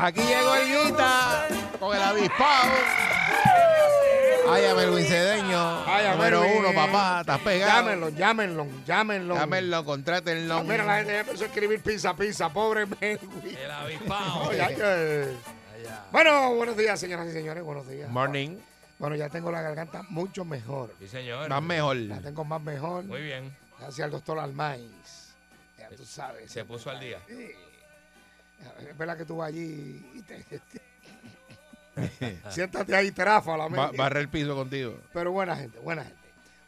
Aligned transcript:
Aquí 0.00 0.20
llegó 0.20 0.54
el 0.54 0.68
Guita 0.68 1.48
con 1.80 1.96
el 1.96 2.00
avispado. 2.00 2.72
Ay, 4.48 4.64
a 4.66 4.74
Melvin 4.76 5.04
Cedeño. 5.04 5.84
Ay, 5.86 6.06
a 6.06 6.12
número 6.12 6.40
Melvin. 6.42 6.58
uno, 6.58 6.72
papá. 6.72 7.20
Estás 7.22 7.40
pegado. 7.40 7.72
Llámenlo, 7.72 8.08
llámenlo, 8.10 8.66
llámenlo. 8.86 9.34
Llámenlo, 9.34 9.84
contrátenlo. 9.84 10.62
Mira, 10.62 10.84
la 10.84 10.98
gente 10.98 11.14
ya 11.14 11.20
empezó 11.20 11.42
a 11.42 11.46
escribir 11.48 11.82
pizza, 11.82 12.14
pizza. 12.14 12.48
Pobre 12.48 12.86
Melvin. 12.86 13.56
El 13.56 13.70
avispao. 13.72 14.48
Oye, 14.48 14.62
ay, 14.62 14.76
eh. 14.78 15.36
Bueno, 16.12 16.54
buenos 16.54 16.76
días, 16.76 17.00
señoras 17.00 17.26
y 17.26 17.32
señores. 17.32 17.64
Buenos 17.64 17.88
días. 17.88 18.08
Morning. 18.08 18.56
Bueno, 19.00 19.16
ya 19.16 19.28
tengo 19.28 19.50
la 19.50 19.62
garganta 19.62 20.04
mucho 20.10 20.44
mejor. 20.44 20.94
Sí, 21.00 21.08
señor. 21.08 21.48
Más 21.48 21.62
mejor. 21.62 21.96
La 21.96 22.20
tengo 22.20 22.44
más 22.44 22.62
mejor. 22.62 23.02
Muy 23.02 23.22
bien. 23.22 23.52
Gracias 23.80 24.04
al 24.04 24.12
doctor 24.12 24.38
Almaiz. 24.38 25.34
Ya 25.76 25.88
tú 25.88 26.04
sabes. 26.04 26.52
Se 26.52 26.64
puso 26.64 26.88
al 26.88 27.00
día. 27.00 27.18
Sí. 27.26 27.50
Es 28.88 28.96
verdad 28.98 29.16
que 29.16 29.24
tú 29.24 29.36
vas 29.36 29.48
allí 29.48 30.04
y 30.14 30.22
te... 30.22 30.44
Siéntate 32.50 32.94
ahí, 32.94 33.10
terafa 33.10 33.56
la 33.56 33.68
mente. 33.68 33.96
barre 33.96 34.20
el 34.20 34.28
piso 34.28 34.54
contigo. 34.54 35.00
Pero 35.12 35.32
buena 35.32 35.56
gente, 35.56 35.78
buena 35.80 36.04
gente. 36.04 36.18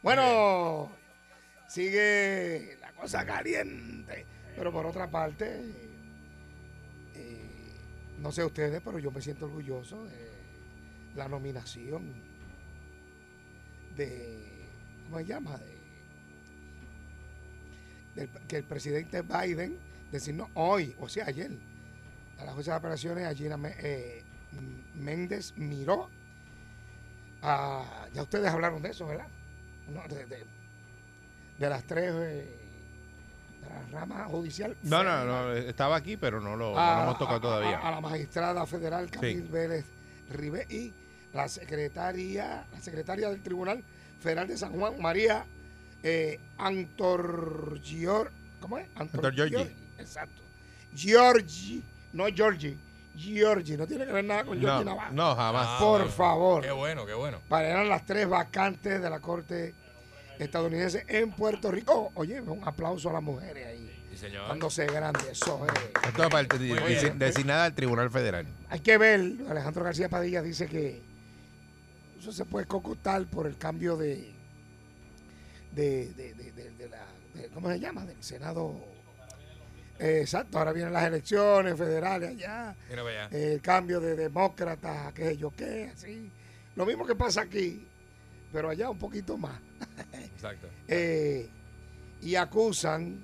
Bueno, 0.03 0.91
sigue 1.69 2.77
la 2.81 2.91
cosa 2.93 3.25
caliente. 3.25 4.27
Pero 4.57 4.73
por 4.73 4.87
otra 4.87 5.09
parte, 5.09 5.61
eh, 7.15 7.73
no 8.19 8.33
sé 8.33 8.45
ustedes, 8.45 8.81
pero 8.85 8.99
yo 8.99 9.11
me 9.13 9.21
siento 9.23 9.47
orgulloso 9.47 10.05
de 10.07 10.31
la 11.15 11.29
nominación 11.29 12.13
de, 13.97 14.67
¿cómo 15.05 15.19
se 15.19 15.27
llama? 15.27 15.57
De, 15.59 15.79
del- 18.27 18.31
que 18.49 18.57
el 18.57 18.65
presidente 18.65 19.23
Biden 19.23 19.79
designó 20.11 20.51
hoy, 20.55 20.95
o 20.99 21.09
sea, 21.09 21.27
ayer, 21.27 21.51
a 22.41 22.45
la 22.45 22.53
jueza 22.53 22.73
de 22.73 22.79
operaciones, 22.79 23.27
a 23.27 23.35
Gina 23.35 23.59
eh, 23.79 24.23
Méndez 24.95 25.53
Miró. 25.57 26.09
Ah, 27.43 28.07
ya 28.13 28.23
ustedes 28.23 28.49
hablaron 28.51 28.83
de 28.83 28.91
eso, 28.91 29.07
¿verdad? 29.07 29.27
No, 29.89 30.03
de, 30.09 30.27
de- 30.27 30.45
de 31.59 31.69
las 31.69 31.85
tres, 31.85 32.13
eh, 32.15 32.57
de 33.61 33.69
la 33.93 34.01
rama 34.01 34.25
judicial. 34.25 34.77
No, 34.83 35.03
no, 35.05 35.11
federal. 35.11 35.27
no. 35.27 35.53
Estaba 35.55 35.97
aquí, 35.97 36.17
pero 36.17 36.41
no 36.41 36.57
lo, 36.57 36.73
no 36.73 36.79
A- 36.79 36.97
lo 36.97 37.03
hemos 37.03 37.19
tocado 37.19 37.37
a- 37.39 37.41
todavía. 37.41 37.79
A, 37.79 37.91
la 37.91 38.01
magistrada 38.01 38.67
federal 38.67 39.11
Camil 39.11 39.43
Vélez 39.43 39.85
Ribe 40.31 40.67
y 40.71 40.93
la 41.35 41.49
secretaria, 41.49 42.67
la 42.73 42.81
secretaria 42.81 43.29
del 43.31 43.43
Tribunal 43.43 43.83
Federal 44.21 44.49
de 44.49 44.57
San 44.57 44.73
Juan, 44.73 45.01
María 45.01 45.45
eh, 46.03 46.41
Antorgior, 46.59 48.31
¿cómo 48.61 48.79
es? 48.79 48.87
Antorgiorgi. 48.97 49.57
Exacto. 49.99 50.43
Giorgi, 50.95 51.83
no 52.13 52.29
Giorgi, 52.29 52.77
Giorgi, 53.17 53.77
no 53.77 53.87
tiene 53.87 54.07
que 54.07 54.13
ver 54.13 54.25
nada 54.25 54.45
con 54.45 54.61
No, 54.61 54.83
Navarro. 54.85 55.13
no, 55.13 55.35
jamás. 55.35 55.67
Ah, 55.69 55.77
Por 55.81 55.99
bueno. 56.01 56.13
favor. 56.13 56.63
Qué 56.63 56.71
bueno, 56.71 57.07
qué 57.07 57.15
bueno. 57.15 57.41
Para 57.49 57.69
eran 57.69 57.89
las 57.89 58.05
tres 58.07 58.29
vacantes 58.29 59.01
de 59.03 59.11
la 59.11 59.21
Corte 59.21 59.75
estadounidense 60.39 61.05
en 61.09 61.31
Puerto 61.33 61.71
Rico. 61.71 61.93
Oh, 61.93 62.13
oye, 62.15 62.41
un 62.41 62.63
aplauso 62.67 63.11
a 63.11 63.13
las 63.15 63.23
mujeres 63.23 63.67
ahí, 63.67 64.05
Sí, 64.13 64.17
señor. 64.17 64.49
dándose 64.49 64.87
grande. 64.87 65.21
Eso 65.31 65.67
es. 65.67 66.07
Esto 66.09 66.23
es 66.25 66.29
parte 66.31 66.59
designada 67.17 67.65
al 67.67 67.75
Tribunal 67.75 68.11
Federal. 68.11 68.47
Hay 68.71 68.81
que 68.81 68.97
ver, 68.97 69.21
Alejandro 69.49 69.85
García 69.85 70.09
Padilla 70.09 70.41
dice 70.43 70.67
que 70.67 71.03
eso 72.19 72.33
se 72.33 72.45
puede 72.45 72.67
cocotar 72.67 73.25
por 73.27 73.47
el 73.47 73.57
cambio 73.59 73.97
de, 73.97 74.33
de, 75.73 76.13
de, 76.15 76.35
de- 76.35 76.53
de- 76.53 76.71
de 76.71 76.89
la, 76.89 77.07
de- 77.35 77.49
¿cómo 77.49 77.69
se 77.71 77.79
llama? 77.81 78.05
Del 78.05 78.23
Senado. 78.23 78.75
Eh, 80.01 80.21
exacto, 80.23 80.59
ahora 80.59 80.73
vienen 80.73 80.95
las 80.95 81.05
elecciones 81.05 81.77
federales 81.77 82.31
allá, 82.31 82.75
Mira 82.89 83.03
para 83.03 83.25
allá. 83.27 83.37
eh, 83.37 83.53
el 83.55 83.61
cambio 83.61 84.01
de 84.01 84.17
demócratas, 84.17 85.13
qué 85.13 85.25
sé 85.27 85.37
yo 85.37 85.51
qué, 85.51 85.91
así. 85.93 86.31
Lo 86.75 86.87
mismo 86.87 87.07
que 87.07 87.15
pasa 87.15 87.43
aquí, 87.43 87.87
pero 88.51 88.71
allá 88.71 88.89
un 88.89 88.99
poquito 88.99 89.37
más. 89.37 89.61
Exacto. 90.15 90.69
Eh, 90.89 91.49
y 92.23 92.35
acusan, 92.35 93.21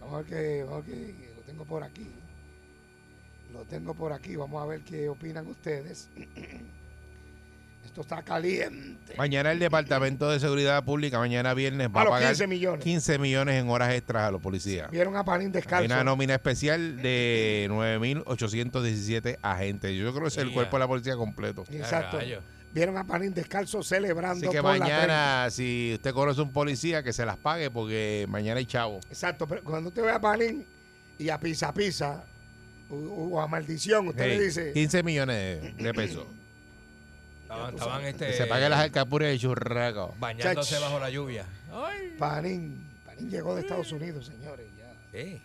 vamos 0.00 0.14
a 0.14 0.18
ver 0.18 0.26
que, 0.26 0.62
vamos 0.64 0.84
a 0.84 0.88
ver 0.88 0.96
que 0.96 1.34
lo 1.36 1.42
tengo 1.42 1.64
por 1.64 1.82
aquí, 1.82 2.10
lo 3.52 3.64
tengo 3.64 3.94
por 3.94 4.12
aquí, 4.12 4.36
vamos 4.36 4.62
a 4.62 4.66
ver 4.66 4.80
qué 4.82 5.08
opinan 5.08 5.46
ustedes. 5.48 6.08
Esto 7.94 8.00
está 8.00 8.22
caliente. 8.24 9.14
Mañana 9.16 9.52
el 9.52 9.60
Departamento 9.60 10.28
de 10.28 10.40
Seguridad 10.40 10.82
Pública, 10.82 11.20
mañana 11.20 11.54
viernes, 11.54 11.86
va 11.94 12.00
A 12.00 12.02
a 12.02 12.04
los 12.06 12.10
pagar 12.10 12.30
15 12.30 12.46
millones. 12.48 12.82
15 12.82 13.18
millones 13.20 13.62
en 13.62 13.68
horas 13.70 13.94
extras 13.94 14.24
a 14.24 14.30
los 14.32 14.42
policías. 14.42 14.90
Vieron 14.90 15.16
a 15.16 15.24
Panín 15.24 15.46
Hay 15.46 15.52
descalzo. 15.52 15.86
una 15.86 16.02
nómina 16.02 16.34
especial 16.34 17.00
de 17.00 17.68
9.817 17.70 19.38
agentes. 19.40 19.96
Yo 19.96 20.10
creo 20.10 20.22
que 20.22 20.26
es 20.28 20.36
el 20.38 20.50
cuerpo 20.50 20.74
de 20.76 20.80
la 20.80 20.88
policía 20.88 21.14
completo. 21.14 21.62
Exacto. 21.70 22.18
Vieron 22.72 22.96
a 22.98 23.06
Panín 23.06 23.32
descalzo 23.32 23.80
celebrando 23.84 24.48
Así 24.48 24.56
que 24.56 24.60
por 24.60 24.72
la 24.76 24.78
mañana, 24.80 25.48
si 25.52 25.92
usted 25.94 26.12
conoce 26.12 26.40
un 26.42 26.50
policía, 26.50 27.04
que 27.04 27.12
se 27.12 27.24
las 27.24 27.36
pague 27.36 27.70
porque 27.70 28.26
mañana 28.28 28.58
hay 28.58 28.66
chavo. 28.66 28.98
30. 28.98 29.08
Exacto, 29.10 29.46
pero 29.46 29.62
cuando 29.62 29.90
usted 29.90 30.02
ve 30.02 30.10
a 30.10 30.20
Panín 30.20 30.66
y 31.16 31.28
a 31.28 31.38
Pisa 31.38 31.72
Pisa 31.72 32.24
o, 32.90 32.96
o 32.96 33.40
a 33.40 33.46
Maldición, 33.46 34.08
usted 34.08 34.24
Hey, 34.24 34.38
le 34.38 34.44
dice, 34.46 34.72
15 34.72 35.02
millones 35.04 35.76
de 35.76 35.94
pesos. 35.94 36.26
Estaban, 37.44 37.74
estaban 37.74 38.02
Que 38.02 38.08
este, 38.08 38.32
se 38.32 38.46
pague 38.46 38.68
las 38.68 38.80
alcapuras 38.80 39.28
de 39.28 39.38
churraco. 39.38 40.14
bañándose 40.18 40.74
Chach. 40.74 40.80
bajo 40.82 40.98
la 40.98 41.10
lluvia. 41.10 41.44
Ay. 41.72 42.14
Panín, 42.18 42.84
Panín 43.04 43.30
llegó 43.30 43.54
de 43.54 43.60
Estados 43.62 43.92
Unidos, 43.92 44.26
señores. 44.26 44.66
Ya. 44.78 44.92
Sí. 45.12 45.42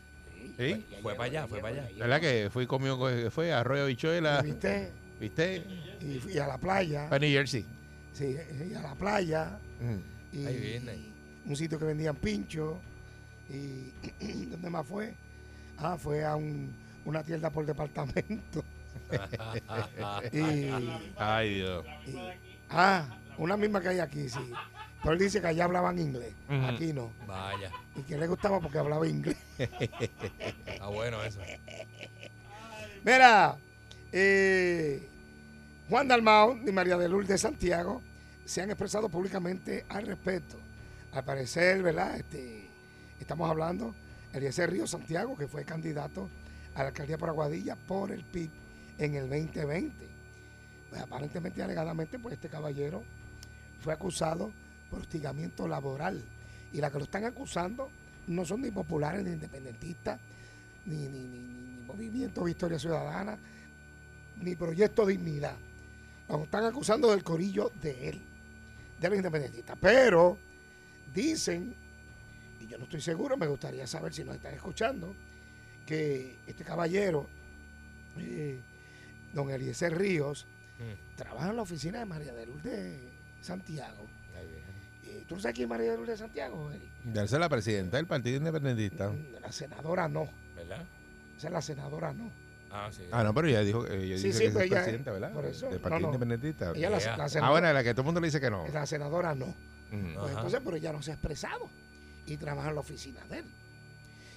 ¿Sí? 0.57 0.85
Fue 1.01 1.13
para 1.15 1.25
allá, 1.25 1.47
fue 1.47 1.59
para 1.59 1.75
allá. 1.83 1.89
¿Verdad 1.97 2.19
que 2.21 2.49
fui 2.51 2.65
conmigo, 2.67 3.07
fue 3.31 3.53
a 3.53 3.59
Arroyo 3.59 3.85
Bichuela? 3.85 4.41
¿Viste? 4.41 4.91
¿Viste? 5.19 5.63
Y, 6.01 6.31
y 6.33 6.37
a 6.37 6.47
la 6.47 6.57
playa. 6.57 7.07
A 7.11 7.19
New 7.19 7.29
Jersey. 7.29 7.65
Sí, 8.13 8.35
y 8.69 8.73
a 8.73 8.81
la 8.81 8.95
playa. 8.95 9.57
Mm. 9.79 10.35
Y 10.37 10.45
Ahí 10.45 10.57
viene. 10.57 10.93
un 11.45 11.55
sitio 11.55 11.77
que 11.79 11.85
vendían 11.85 12.15
pincho. 12.15 12.79
Y 13.49 13.91
¿dónde 14.49 14.69
más 14.69 14.85
fue? 14.85 15.13
Ah, 15.77 15.97
fue 15.97 16.23
a 16.25 16.35
un, 16.35 16.73
una 17.05 17.23
tienda 17.23 17.49
por 17.49 17.65
departamento. 17.65 18.63
Y, 20.31 20.69
Ay, 21.17 21.55
Dios. 21.55 21.85
y- 22.07 22.15
ah, 22.69 23.17
una 23.37 23.57
misma 23.57 23.81
que 23.81 23.89
hay 23.89 23.99
aquí, 23.99 24.29
sí. 24.29 24.51
Pero 25.01 25.13
él 25.13 25.19
dice 25.19 25.39
que 25.39 25.47
allá 25.47 25.63
hablaban 25.63 25.97
inglés. 25.97 26.33
Aquí 26.67 26.91
no. 26.91 27.11
Vaya. 27.25 27.71
Y 27.95 28.01
que 28.01 28.17
le 28.17 28.27
gustaba 28.27 28.59
porque 28.59 28.79
hablaba 28.79 29.07
inglés. 29.07 29.37
Está 29.57 30.87
bueno 30.87 31.23
eso. 31.23 31.39
Mira, 33.05 33.55
eh, 34.11 35.07
Juan 35.89 36.07
Dalmao 36.07 36.57
y 36.67 36.71
María 36.73 36.97
de 36.97 37.07
Lourdes 37.07 37.39
Santiago 37.41 38.01
se 38.45 38.61
han 38.61 38.69
expresado 38.71 39.07
públicamente 39.09 39.85
al 39.89 40.05
respecto. 40.05 40.57
Al 41.13 41.23
parecer, 41.23 41.81
¿verdad? 41.81 42.17
Este, 42.17 42.67
Estamos 43.21 43.49
hablando 43.49 43.95
Eliezer 44.33 44.69
Río 44.71 44.85
Santiago, 44.87 45.37
que 45.37 45.47
fue 45.47 45.63
candidato 45.65 46.29
a 46.75 46.83
la 46.83 46.87
alcaldía 46.89 47.17
por 47.17 47.29
Aguadilla 47.29 47.75
por 47.75 48.11
el 48.11 48.23
PIB 48.23 48.49
en 48.99 49.15
el 49.15 49.29
2020. 49.29 50.07
Pues, 50.89 51.01
aparentemente 51.01 51.59
y 51.59 51.63
alegadamente, 51.63 52.19
pues 52.19 52.33
este 52.35 52.49
caballero 52.49 53.03
fue 53.81 53.93
acusado 53.93 54.51
por 54.89 54.99
hostigamiento 54.99 55.67
laboral. 55.67 56.21
Y 56.73 56.77
la 56.81 56.91
que 56.91 56.99
lo 56.99 57.03
están 57.05 57.25
acusando 57.25 57.89
no 58.27 58.45
son 58.45 58.61
ni 58.61 58.69
populares 58.71 59.23
ni 59.23 59.31
independentistas, 59.31 60.19
ni, 60.85 60.95
ni, 61.07 61.19
ni, 61.19 61.39
ni- 61.39 61.69
Movimiento 61.89 62.43
Victoria 62.43 62.77
Ciudadana, 62.77 63.35
ni 64.41 64.55
Proyecto 64.55 65.05
Dignidad. 65.07 65.55
Nos 66.27 66.43
están 66.43 66.63
acusando 66.65 67.09
del 67.09 67.23
corillo 67.23 67.71
de 67.81 68.09
él, 68.09 68.21
de 69.01 69.09
los 69.09 69.17
independentistas. 69.17 69.75
Pero 69.81 70.37
dicen, 71.13 71.73
y 72.61 72.67
yo 72.67 72.77
no 72.77 72.83
estoy 72.83 73.01
seguro, 73.01 73.37
me 73.37 73.47
gustaría 73.47 73.87
saber 73.87 74.13
si 74.13 74.23
nos 74.23 74.35
están 74.35 74.53
escuchando, 74.53 75.15
que 75.87 76.35
este 76.45 76.63
caballero, 76.63 77.27
eh, 78.19 78.59
don 79.33 79.49
Eliezer 79.51 79.97
Ríos, 79.97 80.45
Mm. 80.79 81.15
trabaja 81.17 81.49
en 81.49 81.55
la 81.57 81.61
oficina 81.63 81.99
de 81.99 82.05
María 82.05 82.33
de 82.33 82.45
Lourdes 82.45 83.01
Santiago. 83.41 84.05
Ay, 84.37 84.47
bien. 84.47 84.63
Eh, 85.17 85.25
¿Tú 85.27 85.35
no 85.35 85.41
sabes 85.41 85.55
quién 85.55 85.65
es 85.65 85.69
María 85.69 85.91
de 85.91 85.97
Lourdes 85.97 86.19
Santiago, 86.19 86.71
Eric? 86.71 86.89
Esa 87.11 87.23
es 87.23 87.31
la 87.33 87.49
presidenta 87.49 87.97
del 87.97 88.07
Partido 88.07 88.37
Independentista. 88.37 89.09
Mm, 89.09 89.41
La 89.41 89.51
senadora 89.51 90.07
no. 90.07 90.29
¿Verdad? 90.55 90.85
Esa 91.37 91.47
es 91.47 91.53
la 91.53 91.61
senadora 91.61 92.13
no. 92.13 92.31
Ah, 92.71 92.89
sí. 92.91 93.03
Ah, 93.11 93.23
no, 93.23 93.33
pero 93.33 93.47
ella 93.47 93.61
dijo, 93.61 93.85
ella 93.87 94.17
Sí, 94.17 94.31
que 94.31 94.37
pero 94.49 94.59
es 94.59 94.65
ella- 94.67 94.75
presidenta, 94.77 95.11
¿verdad? 95.11 95.33
por 95.33 95.45
eso, 95.45 95.69
Del 95.69 95.79
Partido 95.79 95.99
no. 96.01 96.07
Independentista. 96.13 96.71
Ella 96.75 96.89
la, 96.91 96.99
la 97.17 97.23
Ah, 97.25 97.29
senadora, 97.29 97.51
bueno, 97.61 97.73
la 97.73 97.83
que 97.83 97.93
todo 97.93 98.01
el 98.01 98.05
mundo 98.05 98.21
le 98.21 98.27
dice 98.27 98.39
que 98.39 98.49
no. 98.51 98.65
la 98.67 98.85
senadora 98.85 99.33
no. 99.35 99.47
Mm. 99.91 100.13
Pues 100.15 100.31
entonces, 100.31 100.61
pero 100.63 100.75
ella 100.77 100.93
no 100.93 101.01
se 101.01 101.11
ha 101.11 101.13
expresado 101.15 101.69
y 102.27 102.37
trabaja 102.37 102.69
en 102.69 102.75
la 102.75 102.81
oficina 102.81 103.19
de 103.29 103.39
él. 103.39 103.45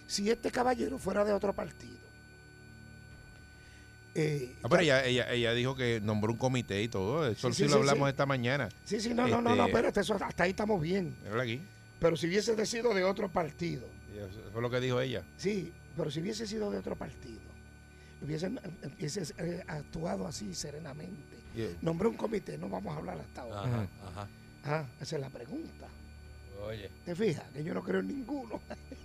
Si 0.07 0.31
este 0.31 0.51
caballero 0.51 0.99
fuera 0.99 1.25
de 1.25 1.33
otro 1.33 1.53
partido, 1.53 1.99
eh, 4.15 4.55
Ah, 4.63 4.69
pero 4.69 4.83
ya- 4.83 5.05
ella, 5.05 5.25
ella, 5.27 5.33
ella 5.33 5.53
dijo 5.55 5.75
que 5.75 6.01
nombró 6.03 6.33
un 6.33 6.39
comité 6.39 6.83
y 6.83 6.89
todo. 6.89 7.27
Eso 7.29 7.49
Sí, 7.53 7.57
sí, 7.57 7.65
sí, 7.65 7.71
lo 7.71 7.77
hablamos 7.79 8.07
sí. 8.09 8.11
esta 8.11 8.27
mañana. 8.27 8.69
sí, 8.85 9.01
sí, 9.01 9.15
no, 9.15 9.27
no, 9.29 9.41
no, 9.41 9.55
no, 9.55 9.65
este- 9.65 9.65
espérate, 9.67 10.01
eso, 10.01 10.15
hasta 10.21 10.45
ahí 10.45 10.51
estamos 10.51 10.81
bien. 10.81 11.15
Aquí. 11.41 11.61
Pero 12.01 12.17
si 12.17 12.27
hubiese 12.27 12.67
sido 12.67 12.93
de 12.95 13.05
otro 13.05 13.29
partido, 13.29 13.87
Eso 14.15 14.41
fue 14.53 14.61
lo 14.63 14.71
que 14.71 14.81
dijo 14.81 15.01
ella. 15.01 15.23
sí, 15.37 15.73
pero 15.97 16.11
si 16.11 16.21
hubiese 16.21 16.47
sido 16.47 16.71
de 16.71 16.79
otro 16.79 16.97
partido, 16.97 17.41
hubiesen 18.23 18.59
hubiese, 18.99 19.23
eh, 19.39 19.63
actuado 19.67 20.27
así 20.27 20.55
serenamente. 20.55 21.37
Nombró 21.83 22.09
un 22.11 22.17
comité, 22.17 22.57
no 22.59 22.69
vamos 22.69 22.95
a 22.95 22.99
hablar 22.99 23.19
hasta 23.19 23.43
ahora. 23.43 23.61
Ajá, 23.63 23.87
ajá. 24.09 24.29
Ah, 24.65 24.85
esa 25.01 25.17
es 25.17 25.21
la 25.23 25.29
pregunta. 25.31 25.87
Oye. 26.67 26.89
¿Te 27.05 27.15
fijas? 27.17 27.45
Que 27.53 27.65
yo 27.65 27.75
no 27.75 27.83
creo 27.83 28.01
en 28.01 28.09
ninguno. 28.09 28.61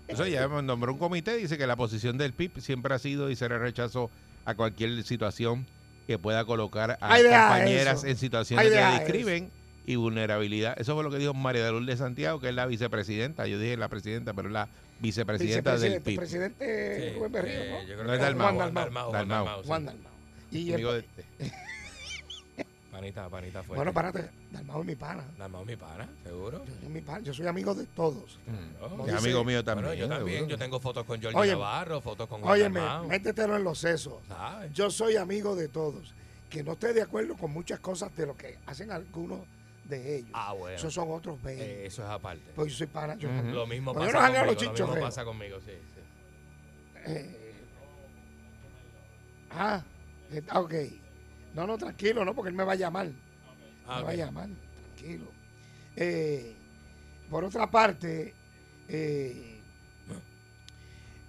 Eso 0.07 0.23
ella 0.23 0.47
nombró 0.47 0.93
un 0.93 0.99
comité. 0.99 1.35
Dice 1.37 1.57
que 1.57 1.65
la 1.67 1.75
posición 1.75 2.17
del 2.17 2.31
PIB 2.33 2.59
siempre 2.61 2.93
ha 2.93 2.99
sido 2.99 3.29
y 3.31 3.35
será 3.35 3.57
rechazo 3.57 4.11
a 4.47 4.55
cualquier 4.55 5.03
situación 5.03 5.67
que 6.07 6.17
pueda 6.17 6.45
colocar 6.45 6.91
a 7.01 7.13
Ay, 7.13 7.23
compañeras 7.23 7.97
eso. 7.99 8.07
en 8.07 8.15
situaciones 8.17 8.63
Ay, 8.65 8.71
de 8.71 8.77
deja 8.77 8.99
discrimen 8.99 9.51
y 9.85 9.97
vulnerabilidad. 9.97 10.79
Eso 10.79 10.95
fue 10.95 11.03
lo 11.03 11.11
que 11.11 11.17
dijo 11.17 11.33
María 11.33 11.65
de 11.65 11.71
Lourdes 11.71 11.99
Santiago, 11.99 12.39
que 12.39 12.47
es 12.49 12.55
la 12.55 12.65
vicepresidenta. 12.65 13.45
Yo 13.45 13.59
dije 13.59 13.75
la 13.75 13.89
presidenta, 13.89 14.33
pero 14.33 14.47
es 14.47 14.53
la 14.53 14.69
vicepresidenta 15.01 15.77
del 15.77 16.01
PIB. 16.01 16.17
presidente 16.17 17.09
Sí, 17.11 17.15
Rubén 17.17 17.31
Berrío, 17.33 17.51
eh, 17.61 17.69
¿no? 17.71 17.79
yo 17.81 17.93
creo 17.95 18.03
No 18.03 18.09
que 18.09 18.15
es 18.15 18.21
Dalmau. 18.21 18.55
Juan 18.55 18.57
Dalmau. 18.73 18.83
Dalmau, 18.85 19.11
Dalmau. 19.11 19.45
Dalmau, 19.45 19.61
sí. 19.63 19.67
Juan 19.67 19.85
Dalmau. 19.85 20.11
Y 20.51 20.67
el- 20.69 20.73
Amigo 20.75 20.93
de 20.93 20.99
este. 20.99 21.25
Panita, 22.97 23.29
panita 23.29 23.61
fuerte. 23.61 23.75
bueno, 23.75 23.93
párate, 23.93 24.29
Dalmau 24.51 24.81
es 24.81 24.87
mi 24.87 24.95
pana. 24.95 25.23
Dalmau 25.37 25.63
mi 25.63 25.75
pana, 25.75 26.09
seguro. 26.23 26.65
Yo 26.65 26.73
soy, 26.81 26.89
mi 26.89 27.01
pana. 27.01 27.19
yo 27.19 27.31
soy 27.31 27.45
amigo 27.45 27.75
de 27.75 27.85
todos. 27.85 28.39
Oh. 28.81 28.89
Como 28.89 29.05
Es 29.07 29.13
amigo 29.13 29.43
mío 29.43 29.63
también. 29.63 29.85
Bueno, 29.85 29.99
yo 30.01 30.07
también. 30.09 30.37
seguro. 30.37 30.49
Yo 30.49 30.57
tengo 30.57 30.79
fotos 30.79 31.05
con 31.05 31.21
Jorge 31.21 31.37
Óyeme. 31.37 31.59
Navarro, 31.59 32.01
fotos 32.01 32.27
con 32.27 32.41
Juan 32.41 32.53
Óyeme, 32.53 32.79
Dalmau. 32.79 33.07
métetelo 33.07 33.55
en 33.55 33.63
los 33.63 33.77
sesos. 33.77 34.15
Yo 34.73 34.89
soy 34.89 35.15
amigo 35.15 35.55
de 35.55 35.67
todos. 35.67 36.15
Que 36.49 36.63
no 36.63 36.71
esté 36.71 36.93
de 36.93 37.03
acuerdo 37.03 37.35
con 37.37 37.51
muchas 37.51 37.79
cosas 37.81 38.15
de 38.15 38.25
lo 38.25 38.35
que 38.35 38.57
hacen 38.65 38.89
algunos 38.91 39.41
de 39.83 40.15
ellos. 40.17 40.31
Ah, 40.33 40.53
bueno. 40.53 40.75
Esos 40.75 40.91
son 40.91 41.11
otros 41.11 41.39
20. 41.43 41.63
Eh, 41.63 41.85
eso 41.85 42.01
es 42.03 42.09
aparte. 42.09 42.51
Pues 42.55 42.71
yo 42.71 42.77
soy 42.79 42.87
pana. 42.87 43.15
Yo. 43.15 43.29
Lo 43.29 43.67
mismo 43.67 43.93
yo 43.93 43.99
pasa 43.99 44.11
no 44.11 44.19
conmigo. 44.19 44.45
los 44.45 44.55
Lo 44.55 44.61
mismo 44.71 44.73
chichos, 44.73 44.99
pasa 44.99 45.23
conmigo, 45.23 45.59
sí. 45.59 45.71
sí. 45.93 46.01
eh, 47.05 47.53
ah, 49.51 49.83
eh, 50.31 50.41
ah, 50.49 50.59
ok. 50.61 50.73
No, 51.57 51.65
no, 51.65 51.75
tranquilo, 51.77 52.23
no, 52.23 52.35
porque 52.35 52.49
él 52.49 52.55
me 52.55 52.63
va 52.63 52.73
a 52.73 52.75
llamar. 52.75 53.09
Ah, 53.87 53.97
me 53.97 54.03
va 54.03 54.09
a 54.11 54.13
llamar, 54.15 54.47
tranquilo. 54.95 55.25
Eh, 55.95 56.55
por 57.31 57.43
otra 57.43 57.69
parte, 57.71 58.35
eh, 58.87 59.59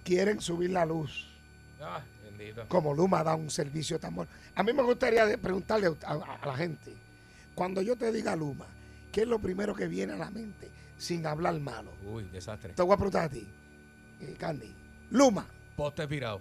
quieren 0.03 0.39
subir 0.39 0.69
la 0.69 0.85
luz. 0.85 1.25
Ah, 1.81 2.03
bendito. 2.23 2.67
Como 2.67 2.93
Luma 2.93 3.23
da 3.23 3.33
un 3.35 3.49
servicio 3.49 3.99
tan 3.99 4.13
bueno. 4.13 4.29
A 4.53 4.61
mí 4.61 4.71
me 4.71 4.83
gustaría 4.83 5.35
preguntarle 5.37 5.87
a, 5.87 6.11
a- 6.11 6.35
a 6.43 6.45
la 6.45 6.55
gente, 6.55 6.93
cuando 7.55 7.81
yo 7.81 7.95
te 7.95 8.11
diga 8.11 8.35
Luma, 8.35 8.67
¿qué 9.11 9.21
es 9.21 9.27
lo 9.27 9.39
primero 9.39 9.73
que 9.73 9.87
viene 9.87 10.13
a 10.13 10.17
la 10.17 10.29
mente 10.29 10.69
sin 10.99 11.25
hablar 11.25 11.59
malo? 11.59 11.91
Uy, 12.05 12.25
desastre. 12.25 12.73
Te 12.73 12.83
voy 12.83 12.93
a 12.93 12.97
preguntar 12.97 13.23
a 13.25 13.29
ti, 13.29 13.47
eh, 14.21 14.35
Candy. 14.37 14.75
Luma, 15.09 15.47
Poste 15.75 16.07
pirado. 16.07 16.39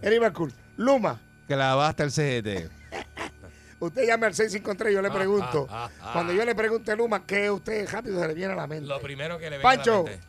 Eric 0.00 0.38
Luma, 0.78 1.20
Que 1.48 1.56
la 1.56 1.74
va 1.74 1.88
hasta 1.88 2.04
el 2.04 2.10
CGT. 2.10 2.70
usted 3.80 4.06
llame 4.06 4.26
al 4.26 4.34
653 4.34 4.94
yo 4.94 5.02
le 5.02 5.10
pregunto. 5.10 5.66
ah, 5.70 5.88
ah, 5.90 5.90
ah. 6.02 6.10
Cuando 6.12 6.32
yo 6.32 6.44
le 6.44 6.54
pregunte 6.54 6.94
Luma, 6.96 7.24
¿qué 7.26 7.50
usted 7.50 7.88
rápido 7.90 8.20
se 8.20 8.28
le 8.28 8.34
viene 8.34 8.52
a 8.52 8.56
la 8.56 8.66
mente? 8.66 8.86
Lo 8.86 9.00
primero 9.00 9.36
que 9.38 9.44
le 9.44 9.58
viene 9.58 9.62
Pancho. 9.62 9.92
a 9.92 9.96
la 9.98 10.02
mente. 10.04 10.20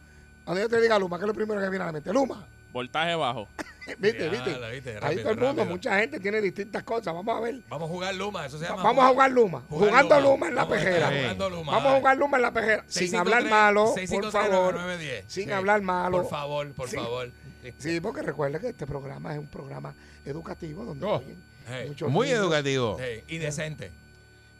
Cuando 0.44 0.62
yo 0.64 0.70
te 0.70 0.82
diga 0.82 1.00
Luma, 1.00 1.18
¿qué 1.18 1.24
es 1.24 1.28
lo 1.28 1.34
primero 1.34 1.62
que 1.62 1.70
viene 1.70 1.84
a 1.84 1.88
la 1.88 1.92
mente? 1.94 2.12
Luma. 2.12 2.48
Voltaje 2.74 3.14
bajo. 3.16 3.48
¿Viste? 4.00 4.26
Ya, 4.32 4.70
¿Viste? 4.70 4.98
Ahí 5.02 5.18
todo 5.18 5.32
el 5.32 5.38
mundo, 5.38 5.48
rápido. 5.62 5.66
mucha 5.66 6.00
gente 6.00 6.20
tiene 6.20 6.42
distintas 6.42 6.82
cosas. 6.84 7.14
Vamos 7.14 7.38
a 7.38 7.42
ver. 7.42 7.60
Vamos 7.70 7.88
a 7.90 7.94
jugar 7.94 8.16
Luma, 8.16 8.46
eso 8.46 8.58
se 8.58 8.66
llama. 8.66 8.82
Vamos 8.82 9.06
a 9.06 9.10
jugar 9.10 9.32
Luma. 9.32 9.62
Jugar 9.70 9.90
jugando 9.90 10.16
Luma. 10.22 10.30
Luma, 10.32 10.48
en 10.48 10.56
la 10.56 10.62
a 10.64 10.68
pejera. 10.70 11.08
jugando 11.12 11.50
Luma. 11.50 11.72
Vamos 11.74 11.92
a 11.94 11.98
jugar 11.98 12.18
Luma 12.18 12.38
en 12.38 12.42
la 12.44 12.52
pejera. 12.54 12.84
Sin 12.88 13.16
hablar 13.16 13.44
malo, 13.50 13.94
por 13.94 14.32
favor. 14.32 14.74
653-9910. 14.76 15.24
Sin 15.28 15.46
Sí. 15.46 15.52
hablar 15.52 15.82
malo. 15.82 16.18
Por 16.22 16.30
favor, 16.30 16.72
por 16.74 16.90
Sí. 16.90 16.96
favor. 16.96 17.30
Sí. 17.78 18.00
Porque 18.02 18.22
recuerda 18.22 18.60
que 18.60 18.70
este 18.70 18.86
programa 18.88 19.34
es 19.34 19.40
un 19.40 19.48
programa 19.48 19.94
educativo 20.26 20.84
donde 20.86 21.06
Oh. 21.06 21.18
oyen 21.18 21.38
Hey, 21.68 21.86
muchos 21.90 22.10
Muy 22.12 22.28
niños. 22.28 22.42
educativo. 22.42 22.98
hey, 23.00 23.24
y 23.28 23.38
decente, 23.38 23.92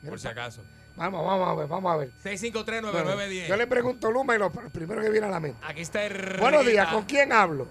Mira, 0.02 0.12
por 0.12 0.20
si 0.20 0.28
acaso. 0.28 0.64
Vamos, 0.96 1.26
vamos 1.26 1.50
a 1.50 1.54
ver, 1.56 1.68
vamos 1.68 1.92
a 1.92 1.98
ver. 1.98 2.12
653-9910. 2.24 3.48
Yo 3.48 3.58
le 3.58 3.66
pregunto 3.68 4.12
Luma 4.12 4.36
y 4.36 4.40
lo 4.40 4.52
pr- 4.52 4.70
primero 4.70 5.02
que 5.02 5.10
viene 5.10 5.26
a 5.28 5.30
la 5.32 5.40
mente. 5.40 5.58
Aquí 5.66 5.82
está 5.82 6.06
el. 6.06 6.38
Buenos 6.40 6.66
días, 6.66 6.88
¿con 6.88 7.04
quién 7.04 7.34
hablo? 7.34 7.68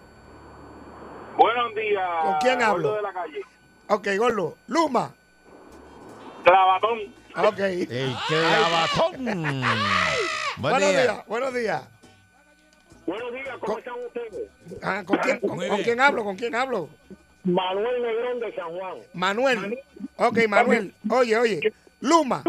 Buenos 1.38 1.74
días. 1.74 2.08
¿Con 2.24 2.34
quién 2.40 2.60
hablo? 2.62 2.88
Gordo 2.90 2.96
de 2.96 3.02
la 3.02 3.12
calle. 3.12 3.40
Ok, 3.88 4.08
Gordo. 4.18 4.58
Luma. 4.66 5.14
Clavatón. 6.44 6.98
Ok. 7.36 7.58
¡El 7.60 8.14
clavatón! 8.28 9.24
Buen 10.58 10.72
buenos 10.72 10.80
día. 10.80 11.02
días, 11.02 11.26
buenos 11.26 11.54
días. 11.54 11.82
Buenos 13.06 13.32
días, 13.32 13.48
¿cómo 13.60 13.72
Con- 13.74 13.78
están 13.78 13.94
ustedes? 14.06 14.48
Ah, 14.82 15.02
¿con, 15.04 15.18
quién, 15.18 15.40
con, 15.40 15.56
Muy 15.56 15.66
con 15.68 15.76
bien. 15.78 15.84
quién 15.84 16.00
hablo? 16.00 16.24
¿Con 16.24 16.36
quién 16.36 16.54
hablo? 16.54 16.88
Manuel 17.44 18.02
Negrón 18.02 18.40
de 18.40 18.54
San 18.54 18.68
Juan. 18.78 18.98
Manuel. 19.14 19.78
Ok, 20.16 20.38
Manuel. 20.48 20.94
Oye, 21.10 21.36
oye. 21.36 21.72
Luma. 22.00 22.44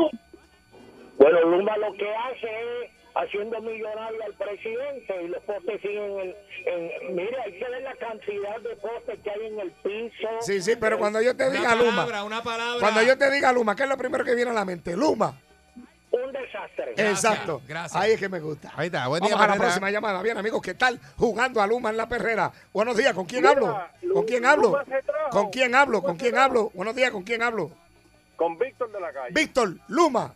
Bueno, 1.18 1.42
Luma 1.46 1.78
lo 1.78 1.94
que 1.94 2.08
hace 2.16 2.48
es 2.84 2.92
haciendo 3.16 3.60
millonario 3.62 4.24
al 4.24 4.34
presidente 4.34 5.24
y 5.24 5.28
los 5.28 5.42
postes 5.44 5.82
siguen 5.82 6.20
en, 6.20 6.36
en... 6.66 7.16
Mire, 7.16 7.36
hay 7.46 7.54
que 7.58 7.70
ver 7.70 7.82
la 7.84 7.96
cantidad 7.96 8.60
de 8.62 8.76
postes 8.76 9.20
que 9.24 9.30
hay 9.32 9.46
en 9.48 9.60
el 9.60 9.72
piso. 9.72 10.28
Sí, 10.42 10.62
sí, 10.62 10.76
pero 10.80 10.98
cuando 11.00 11.22
yo 11.22 11.36
te 11.36 11.48
Una 11.48 11.58
diga 11.60 11.76
Luma. 11.76 11.92
palabra, 12.06 12.24
una 12.24 12.44
palabra. 12.44 12.80
Cuando 12.80 13.02
yo 13.04 13.18
te 13.18 13.32
diga 13.32 13.52
Luma, 13.54 13.76
¿qué 13.76 13.84
es 13.84 13.90
lo 13.90 13.98
primero 13.98 14.24
que 14.24 14.36
viene 14.36 14.52
a 14.52 14.56
la 14.56 14.66
mente? 14.66 14.96
Luma. 14.96 15.40
Desastre. 16.34 16.94
Exacto. 16.98 17.62
gracias. 17.68 18.02
Ahí 18.02 18.12
es 18.12 18.20
que 18.20 18.28
me 18.30 18.40
gusta. 18.40 18.72
Ahí 18.75 18.88
está. 18.88 19.08
Buen 19.08 19.22
Vamos 19.22 19.38
día, 19.38 19.46
a 19.46 19.48
la 19.48 19.56
próxima 19.56 19.92
llamada. 19.92 20.22
Bien, 20.22 20.38
amigos, 20.38 20.62
¿qué 20.62 20.74
tal? 20.74 21.00
Jugando 21.18 21.62
a 21.62 21.68
Luma 21.68 21.90
en 21.92 21.98
la 21.98 22.08
perrera. 22.10 22.52
Buenos 22.74 22.98
días, 22.98 23.13
¿con 23.13 23.25
quién 23.25 23.42
Mira, 23.44 23.52
hablo? 23.52 24.13
¿Con 24.13 24.25
quién 24.25 24.46
hablo? 24.46 24.68
Luma 24.70 24.86
se 24.86 25.02
trajo. 25.04 25.30
¿Con 25.30 25.50
quién 25.52 25.75
hablo? 25.75 26.02
¿Con 26.04 26.18
quién 26.18 26.32
trajo. 26.32 26.46
hablo? 26.46 26.72
Buenos 26.74 26.96
días, 26.96 27.12
¿con 27.12 27.24
quién 27.24 27.42
hablo? 27.44 27.72
Con 28.36 28.58
Víctor 28.58 28.92
de 28.92 29.00
la 29.00 29.13
calle. 29.13 29.30
Víctor, 29.34 29.75
Luma. 29.88 30.34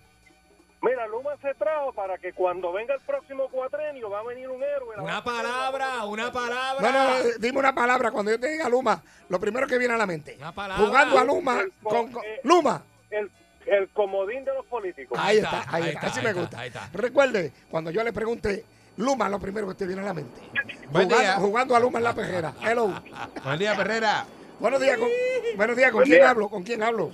Mira, 0.80 1.08
Luma 1.08 1.32
se 1.42 1.54
trajo 1.56 1.92
para 1.92 2.18
que 2.20 2.32
cuando 2.34 2.72
venga 2.72 2.94
el 2.94 3.01
próximo 3.01 3.50
cuatrenio 3.50 4.12
va 4.12 4.20
a 4.20 4.24
venir 4.24 4.48
un 4.48 4.62
héroe. 4.62 4.96
la 4.96 5.01
va 5.01 5.04
Una 5.04 5.18
a 5.18 5.24
palabra, 5.24 6.06
una 6.06 6.32
palabra. 6.32 6.80
No, 6.80 6.92
no, 6.92 7.10
no, 7.18 7.24
dime 7.39 7.58
una 7.58 7.74
palabra. 7.74 8.12
Cuando 8.12 8.32
yo 8.32 8.39
te 8.39 8.48
diga 8.51 8.70
Luma, 8.70 9.01
lo 9.27 9.39
primero 9.39 9.66
que 9.66 9.80
viene 9.80 9.96
a 9.96 9.98
la 9.98 10.06
mente. 10.06 10.36
Una 10.38 10.51
palabra. 10.54 10.86
Jugando 10.86 11.18
a 11.18 11.24
Luma. 11.24 11.60
El- 11.62 11.74
Con, 11.82 12.12
con- 12.12 12.24
eh, 12.24 12.39
Luma. 12.44 12.84
El, 13.10 13.32
el 13.68 13.90
comodín 13.90 14.46
de 14.46 14.54
los 14.54 14.66
políticos. 14.66 15.18
Ahí 15.22 15.38
está, 15.38 15.66
ahí, 15.68 15.90
está, 15.90 16.08
así 16.08 16.20
ahí 16.20 16.26
me 16.26 16.42
está, 16.42 16.64
gusta. 16.64 16.90
Recuerde, 16.94 17.52
cuando 17.70 17.92
yo 17.92 18.04
le 18.04 18.14
pregunte 18.14 18.66
Luma, 18.98 19.30
lo 19.30 19.40
primero 19.40 19.68
que 19.68 19.76
te 19.76 19.86
viene 19.86 20.02
a 20.02 20.06
la 20.06 20.14
mente. 20.14 20.42
Buen 20.90 21.06
jugando, 21.06 21.18
día. 21.20 21.34
jugando 21.36 21.76
a 21.76 21.80
Luma 21.80 22.00
en 22.00 22.04
la 22.04 22.16
perrera. 22.16 22.54
Hello. 22.62 23.02
Buen 23.44 23.60
día, 23.60 23.76
Perrera. 23.76 24.26
Buenos 24.60 24.82
días, 24.82 24.98
con, 24.98 25.08
buenos 25.56 25.78
días, 25.78 25.92
¿con 25.92 26.04
quién 26.04 26.24
hablo? 26.24 26.50
¿Con 26.50 26.64
quién 26.64 26.82
hablo? 26.82 27.12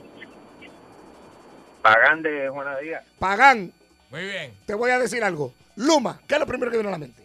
Pagán 1.81 2.21
de 2.21 2.47
Juana 2.47 2.77
Díaz. 2.77 3.03
Pagán. 3.19 3.73
Muy 4.09 4.21
bien. 4.21 4.53
Te 4.65 4.73
voy 4.73 4.91
a 4.91 4.99
decir 4.99 5.21
algo. 5.23 5.53
Luma, 5.75 6.21
¿qué 6.25 6.35
es 6.35 6.39
lo 6.39 6.45
primero 6.45 6.71
que 6.71 6.77
viene 6.77 6.87
a 6.87 6.93
la 6.93 6.97
mente? 6.97 7.21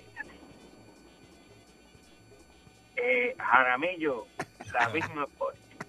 Eh, 2.97 3.37
Jaramillo, 3.39 4.27
la 4.73 4.89
misma 4.89 5.27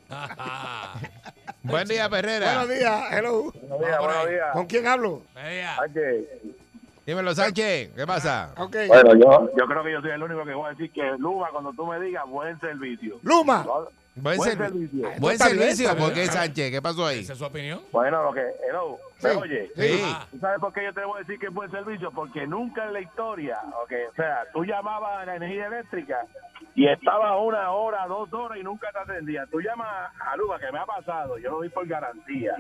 Buen 1.64 1.88
día, 1.88 2.10
Perrera. 2.10 2.56
Buenos 2.56 2.78
días, 2.78 3.04
hello. 3.12 3.52
Buenos 3.52 3.80
días, 3.80 4.00
buenos 4.00 4.30
días. 4.30 4.48
¿Con 4.54 4.66
quién 4.66 4.88
hablo? 4.88 5.24
Vea. 5.36 5.78
Dímelo, 7.06 7.34
Sánchez. 7.34 7.92
¿Qué 7.96 8.08
pasa? 8.08 8.54
Bueno, 8.56 9.16
yo, 9.16 9.50
yo 9.58 9.66
creo 9.66 9.84
que 9.84 9.92
yo 9.92 10.02
soy 10.02 10.12
el 10.12 10.24
único 10.24 10.46
que 10.46 10.54
voy 10.54 10.68
a 10.68 10.70
decir 10.70 10.92
que 10.92 11.02
Luma, 11.18 11.50
cuando 11.52 11.74
tú 11.74 11.86
me 11.86 12.00
digas, 12.00 12.24
buen 12.28 12.60
servicio. 12.60 13.20
Luma. 13.24 13.66
Buen, 14.22 14.38
Buen 14.38 14.52
servi- 14.52 14.68
servicio. 14.70 15.10
Buen 15.20 15.34
Está 15.34 15.46
bien, 15.48 15.60
servicio. 15.60 15.86
está 15.86 15.94
bien. 15.96 16.06
¿Por 16.08 16.14
qué, 16.14 16.26
Sánchez? 16.28 16.72
¿Qué 16.72 16.82
pasó 16.82 17.06
ahí? 17.06 17.20
¿Esa 17.20 17.34
es 17.34 17.40
su 17.40 17.46
opinión? 17.46 17.82
Bueno, 17.92 18.24
lo 18.24 18.34
que, 18.34 18.42
hello, 18.68 18.98
¿me 19.22 19.30
Sí. 19.32 19.38
oye? 19.38 19.72
Sí. 19.76 20.02
Ah, 20.04 20.28
¿Tú 20.32 20.40
sabes 20.40 20.60
por 20.60 20.74
qué 20.74 20.84
yo 20.86 20.94
te 20.94 21.04
voy 21.06 21.16
a 21.18 21.20
decir 21.20 21.40
que 21.40 21.46
es 21.48 21.54
buen 21.54 21.72
servicio? 21.72 22.12
Porque 22.12 22.46
nunca 22.48 22.86
en 22.86 22.94
la 22.94 23.02
historia, 23.02 23.60
okay, 23.84 24.04
o 24.06 24.14
sea, 24.14 24.44
tú 24.54 24.64
llamabas 24.66 25.20
a 25.22 25.26
la 25.26 25.36
energía 25.36 25.68
eléctrica 25.68 26.18
y 26.76 26.88
estaba 26.88 27.40
una 27.42 27.72
hora, 27.72 28.06
dos 28.08 28.32
horas 28.34 28.58
y 28.60 28.64
nunca 28.64 28.90
te 28.92 29.00
atendía. 29.00 29.46
Tú 29.52 29.60
llamas 29.62 30.12
a 30.20 30.36
Luma, 30.38 30.60
que 30.60 30.72
me 30.72 30.80
ha 30.80 30.86
pasado, 30.86 31.38
yo 31.38 31.52
lo 31.52 31.58
doy 31.58 31.70
por 31.70 31.88
garantía. 31.88 32.54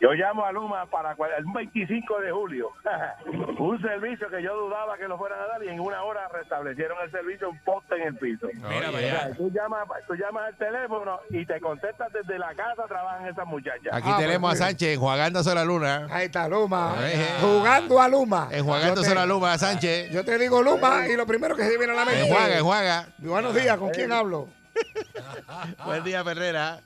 Yo 0.00 0.12
llamo 0.12 0.44
a 0.44 0.52
Luma 0.52 0.86
para 0.86 1.10
el 1.12 1.44
25 1.52 2.20
de 2.20 2.30
julio. 2.30 2.68
un 3.58 3.82
servicio 3.82 4.28
que 4.30 4.40
yo 4.42 4.54
dudaba 4.56 4.96
que 4.96 5.08
lo 5.08 5.18
fueran 5.18 5.40
a 5.40 5.46
dar 5.46 5.64
y 5.64 5.68
en 5.68 5.80
una 5.80 6.04
hora 6.04 6.28
restablecieron 6.32 6.96
el 7.04 7.10
servicio, 7.10 7.50
un 7.50 7.58
poste 7.64 7.96
en 7.96 8.02
el 8.08 8.14
piso. 8.16 8.46
mira 8.54 8.90
O 8.90 8.92
sea, 8.92 9.22
allá. 9.24 9.34
tú 9.36 9.50
llamas, 9.52 9.88
tú 10.06 10.14
llamas 10.14 10.44
al 10.46 10.56
teléfono 10.56 11.18
y 11.30 11.44
te 11.44 11.60
contestas 11.60 12.12
desde 12.12 12.38
la 12.38 12.54
casa, 12.54 12.84
trabajan 12.86 13.26
esas 13.26 13.44
muchachas. 13.46 13.88
Aquí 13.92 14.08
Ah, 14.08 14.16
tenemos 14.18 14.48
a 14.48 14.52
pues, 14.52 14.58
Sánchez 14.60 14.94
enjuagándose 14.94 15.52
la 15.54 15.64
luna. 15.64 16.06
Ahí 16.10 16.26
está 16.26 16.48
Luma. 16.48 16.94
Ejé. 17.04 17.26
Jugando 17.40 18.00
a 18.00 18.08
Luma. 18.08 18.48
Enjuagándose 18.52 19.08
te- 19.08 19.14
la 19.16 19.26
luna 19.26 19.52
a 19.54 19.58
Sánchez. 19.58 20.10
Yo 20.12 20.24
te 20.24 20.38
digo 20.38 20.62
Luma 20.62 21.08
y 21.08 21.16
lo 21.16 21.26
primero 21.26 21.56
que 21.56 21.64
se 21.64 21.76
viene 21.76 21.92
a 21.92 21.96
la 21.96 22.04
mente. 22.04 22.20
Enjuaga, 22.28 22.56
enjuaga. 22.58 23.08
Buenos 23.18 23.52
días, 23.52 23.76
¿con 23.78 23.90
quién 23.90 24.12
hablo? 24.12 24.48
Buen 25.84 26.04
día, 26.04 26.22
Perrera. 26.22 26.78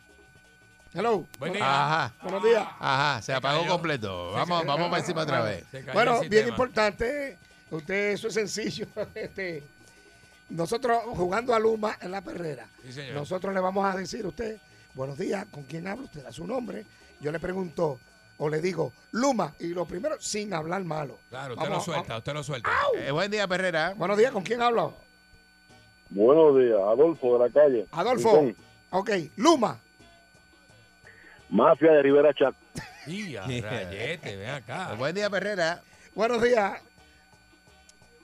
Hello. 0.94 1.26
Buen 1.38 1.54
día. 1.54 1.62
Ajá. 1.64 2.12
Buenos 2.22 2.42
días. 2.44 2.66
Ajá, 2.78 3.22
se 3.22 3.32
apagó 3.32 3.60
cayó. 3.60 3.72
completo. 3.72 4.32
Vamos, 4.32 4.66
vamos 4.66 4.88
para 4.90 5.00
encima 5.00 5.22
otra 5.22 5.40
vez. 5.40 5.64
Bueno, 5.94 6.20
bien 6.28 6.48
importante, 6.48 7.38
usted, 7.70 8.10
eso 8.12 8.28
es 8.28 8.34
sencillo. 8.34 8.86
Este, 9.14 9.62
nosotros 10.50 10.98
jugando 11.06 11.54
a 11.54 11.58
Luma 11.58 11.96
en 12.00 12.10
la 12.10 12.20
perrera, 12.20 12.66
Sí, 12.84 12.92
señor. 12.92 13.14
nosotros 13.14 13.54
le 13.54 13.60
vamos 13.60 13.86
a 13.86 13.96
decir 13.96 14.22
a 14.24 14.28
usted, 14.28 14.58
buenos 14.92 15.16
días, 15.16 15.46
¿con 15.50 15.62
quién 15.62 15.86
habla? 15.88 16.04
Usted 16.04 16.22
da 16.24 16.30
su 16.32 16.46
nombre. 16.46 16.84
Yo 17.20 17.32
le 17.32 17.40
pregunto 17.40 17.98
o 18.36 18.48
le 18.50 18.60
digo, 18.60 18.92
Luma, 19.12 19.54
y 19.60 19.68
lo 19.68 19.86
primero, 19.86 20.16
sin 20.20 20.52
hablar 20.52 20.84
malo. 20.84 21.18
Claro, 21.30 21.54
usted 21.54 21.68
Vamos, 21.70 21.86
lo 21.86 21.94
suelta, 21.94 22.18
usted 22.18 22.34
lo 22.34 22.42
suelta. 22.44 22.70
Eh, 22.98 23.10
buen 23.12 23.30
día, 23.30 23.48
Perrera. 23.48 23.94
Buenos 23.96 24.18
días, 24.18 24.30
¿con 24.32 24.42
quién 24.42 24.60
hablo? 24.60 24.94
Buenos 26.10 26.58
días, 26.58 26.78
Adolfo 26.78 27.38
de 27.38 27.48
la 27.48 27.50
calle. 27.54 27.86
Adolfo. 27.92 28.44
Ok, 28.90 29.10
Luma. 29.36 29.78
Mafia 31.52 31.92
de 31.92 32.02
Rivera 32.02 32.32
Chat. 32.32 32.54
Rayete, 33.06 34.36
ven 34.36 34.50
acá. 34.50 34.94
Buen 34.98 35.14
día, 35.14 35.28
Perrera. 35.28 35.82
Buenos 36.14 36.42
días. 36.42 36.80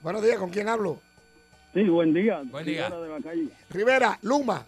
Buenos 0.00 0.22
días, 0.22 0.38
¿con 0.38 0.48
quién 0.48 0.66
hablo? 0.68 1.02
Sí, 1.74 1.82
buen 1.84 2.14
día. 2.14 2.40
Buen 2.44 2.64
día. 2.64 2.88
Rivera 2.88 3.02
de 3.02 3.08
la 3.10 3.20
calle. 3.20 3.48
Rivera, 3.68 4.18
Luma. 4.22 4.64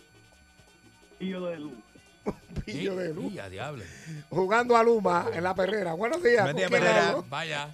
Pillo 1.19 1.47
de 1.47 1.59
luz. 1.59 1.73
Pillo 2.67 2.97
de 2.97 3.15
luz. 3.15 3.33
Y 3.33 3.39
a 3.39 3.49
diablo. 3.49 3.83
Jugando 4.29 4.77
a 4.77 4.83
Luma 4.83 5.29
en 5.33 5.43
la 5.43 5.55
perrera. 5.55 5.95
Buenos 5.95 6.23
días. 6.23 6.43
Buen 6.43 6.53
¿con 6.53 6.57
día, 6.57 6.69
quién 6.69 6.81
Perrera. 6.83 7.09
hablo? 7.09 7.25
Vaya. 7.31 7.69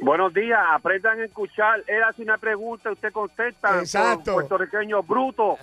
buenos 0.00 0.32
días, 0.32 0.58
aprendan 0.72 1.20
a 1.20 1.24
escuchar. 1.26 1.84
Él 1.86 2.02
hace 2.02 2.22
una 2.22 2.38
pregunta, 2.38 2.90
usted 2.90 3.12
contesta. 3.12 3.78
Exacto. 3.78 4.32
Puertorriqueño 4.32 5.02
bruto. 5.02 5.58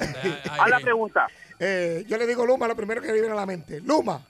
Haz 0.52 0.70
la 0.70 0.80
pregunta. 0.80 1.28
Eh, 1.58 2.06
yo 2.08 2.18
le 2.18 2.28
digo 2.28 2.46
Luma, 2.46 2.68
lo 2.68 2.76
primero 2.76 3.02
que 3.02 3.08
le 3.08 3.14
viene 3.14 3.32
a 3.32 3.36
la 3.36 3.48
mente. 3.48 3.82
Luma. 3.82 4.22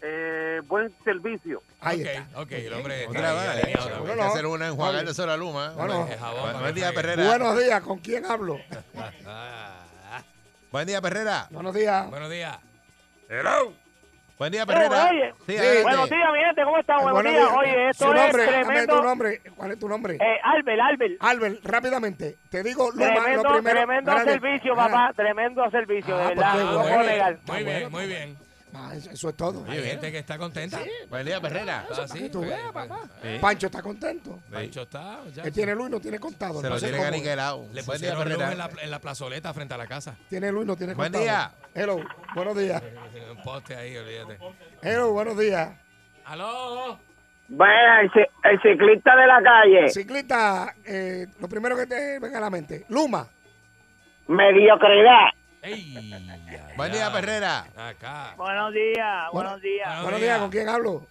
Eh, 0.00 0.60
buen 0.66 0.92
servicio. 1.04 1.62
Ahí 1.80 2.02
ok, 2.02 2.06
está. 2.06 2.40
ok, 2.40 2.52
el 2.52 2.72
hombre 2.74 3.04
está 3.04 3.52
ahí 3.52 3.72
hacer 4.20 4.46
una 4.46 4.68
enjuagándose 4.68 5.26
la. 5.26 5.36
Bueno. 5.74 6.08
Jabón 6.18 6.60
Buen- 6.60 6.74
día. 6.74 6.92
Perrera. 6.92 7.24
Buenos 7.26 7.58
días, 7.58 7.80
¿con 7.82 7.98
quién 7.98 8.24
hablo? 8.26 8.58
Ah, 9.26 9.74
Buen 10.70 10.86
día, 10.86 11.00
Perrera. 11.00 11.46
Buenos 11.50 11.74
días. 11.74 12.08
Buenos 12.10 12.30
días. 12.30 12.58
Buen 14.38 14.52
día, 14.52 14.64
Perrera. 14.66 15.08
oye. 15.10 15.34
Sí, 15.46 15.52
Sí. 15.52 15.56
adelante. 15.58 15.82
Buenos 15.82 16.10
días, 16.10 16.28
mi 16.32 16.38
gente, 16.44 16.62
¿cómo 16.64 16.78
están? 16.78 17.00
Eh, 17.00 17.10
Buenos, 17.10 17.32
días. 17.32 17.48
Oye, 17.58 17.88
esto 17.88 18.14
es 18.14 18.30
tremendo. 18.32 18.96
tu 18.96 19.02
nombre. 19.02 19.42
¿Cuál 19.56 19.72
es 19.72 19.78
tu 19.80 19.88
nombre? 19.88 20.14
Eh, 20.14 20.40
Albert, 20.44 20.80
Albert. 20.80 21.12
Albert, 21.20 21.64
rápidamente. 21.64 22.36
Te 22.48 22.62
digo 22.62 22.88
Luma, 22.92 23.06
Tremendo, 23.14 23.42
lo 23.42 23.52
primero. 23.54 23.76
tremendo 23.78 24.18
servicio, 24.20 24.72
Ah, 24.74 24.76
papá. 24.76 25.12
Tremendo 25.16 25.70
servicio, 25.72 26.14
Ah, 26.16 26.28
de 26.28 26.34
pues 26.36 26.36
verdad. 26.36 26.54
bueno. 26.62 26.88
muy 26.94 27.06
bien, 27.08 27.38
muy 27.46 27.64
bien, 27.64 27.90
muy 27.90 28.06
bien. 28.06 28.47
Ah, 28.74 28.90
eso, 28.94 29.10
eso 29.10 29.28
es 29.28 29.36
todo. 29.36 29.64
Hay 29.68 29.82
gente 29.82 30.10
que 30.12 30.18
está 30.18 30.38
contenta. 30.38 30.80
Buen 31.08 31.24
día, 31.26 31.40
Perrera. 31.40 31.86
Ah, 31.90 32.06
sí, 32.08 32.18
que 32.20 32.28
tú 32.30 32.38
pues, 32.38 32.50
veas, 32.50 32.72
pues, 32.72 32.86
papá. 32.88 33.08
eh, 33.22 33.38
Pancho 33.40 33.66
está 33.66 33.82
contento. 33.82 34.38
Pancho 34.52 34.82
está. 34.82 35.20
ya. 35.34 35.42
Él 35.44 35.52
tiene 35.52 35.74
luz 35.74 35.88
y 35.88 35.90
no 35.92 36.00
tiene 36.00 36.18
contado. 36.18 36.60
Se 36.60 36.68
no 36.68 36.76
lo 36.76 36.80
cómo. 36.96 37.04
aniquilado. 37.08 37.66
Le 37.72 37.82
pusieron 37.82 38.28
luz 38.28 38.40
en 38.42 38.58
la, 38.58 38.70
en 38.82 38.90
la 38.90 38.98
plazoleta 39.00 39.52
frente 39.54 39.74
a 39.74 39.78
la 39.78 39.86
casa. 39.86 40.16
Tiene 40.28 40.50
luz 40.52 40.64
y 40.64 40.66
no 40.66 40.76
tiene 40.76 40.94
Buen 40.94 41.12
contado. 41.12 41.24
día. 41.24 41.52
Hello, 41.74 42.00
buenos 42.34 42.56
días. 42.56 42.82
Un 43.30 43.42
poste 43.42 43.76
ahí, 43.76 43.96
olvídate. 43.96 44.38
Hello, 44.82 45.12
buenos 45.12 45.38
días. 45.38 45.70
¡Aló! 46.24 46.98
Vaya, 47.50 48.00
el 48.02 48.60
ciclista 48.62 49.16
de 49.16 49.26
la 49.26 49.42
calle. 49.42 49.88
Ciclista, 49.88 50.74
eh, 50.84 51.26
lo 51.40 51.48
primero 51.48 51.74
que 51.76 51.86
te 51.86 52.18
venga 52.18 52.36
a 52.38 52.42
la 52.42 52.50
mente. 52.50 52.84
Luma. 52.90 53.26
Mediocridad. 54.26 55.28
¡Ey! 55.62 55.94
Buen 56.76 56.92
día, 56.92 57.12
Perrera. 57.12 57.66
Acá. 57.76 58.34
Buenos 58.36 58.72
días, 58.72 59.24
buenos 59.32 59.60
días. 59.60 60.02
Buenos 60.02 60.20
días. 60.20 60.38
¿con 60.38 60.50
quién 60.50 60.68
hablo? 60.68 61.06